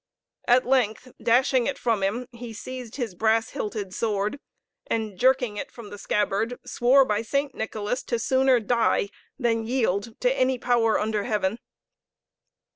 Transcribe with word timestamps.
At 0.47 0.65
length, 0.65 1.11
dashing 1.21 1.67
it 1.67 1.77
from 1.77 2.01
him, 2.01 2.27
he 2.31 2.53
seized 2.53 2.95
his 2.95 3.13
brass 3.13 3.51
hilted 3.51 3.93
sword, 3.93 4.39
and 4.87 5.15
jerking 5.15 5.57
it 5.57 5.69
from 5.69 5.91
the 5.91 5.99
scabbard, 5.99 6.57
swore 6.65 7.05
by 7.05 7.21
St. 7.21 7.53
Nicholas 7.53 8.01
to 8.05 8.17
sooner 8.17 8.59
die 8.59 9.09
than 9.37 9.63
yield 9.67 10.19
to 10.21 10.33
any 10.35 10.57
power 10.57 10.97
under 10.99 11.25
heaven. 11.25 11.59